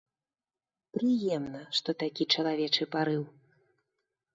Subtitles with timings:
[0.97, 3.23] Прыемна, што такі чалавечы парыў.